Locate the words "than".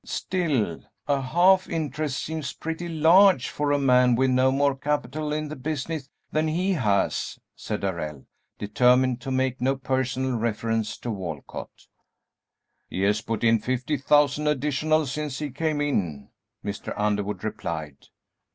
6.31-6.47